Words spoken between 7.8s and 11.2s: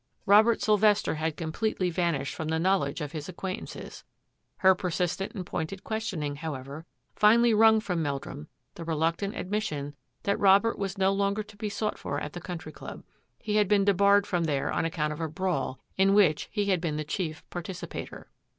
Meldrum the reluctant admission that Robert was no